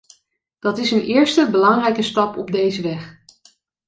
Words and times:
Dat 0.59 0.77
is 0.77 0.91
een 0.91 1.03
eerste 1.05 1.49
belangrijke 1.51 2.01
stap 2.01 2.37
op 2.37 2.51
deze 2.51 2.81
weg. 2.81 3.21